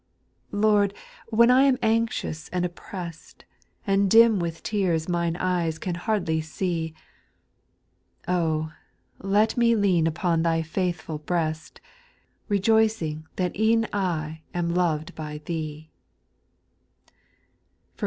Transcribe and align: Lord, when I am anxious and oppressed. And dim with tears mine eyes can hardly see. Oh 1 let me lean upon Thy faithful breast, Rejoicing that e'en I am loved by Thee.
Lord, 0.55 0.95
when 1.29 1.51
I 1.51 1.61
am 1.65 1.77
anxious 1.83 2.49
and 2.49 2.65
oppressed. 2.65 3.45
And 3.85 4.09
dim 4.09 4.39
with 4.39 4.63
tears 4.63 5.07
mine 5.07 5.35
eyes 5.35 5.77
can 5.77 5.93
hardly 5.93 6.41
see. 6.41 6.95
Oh 8.27 8.73
1 9.19 9.31
let 9.31 9.57
me 9.57 9.75
lean 9.75 10.07
upon 10.07 10.41
Thy 10.41 10.63
faithful 10.63 11.19
breast, 11.19 11.81
Rejoicing 12.49 13.27
that 13.35 13.55
e'en 13.55 13.87
I 13.93 14.41
am 14.55 14.73
loved 14.73 15.13
by 15.13 15.37
Thee. 15.45 15.91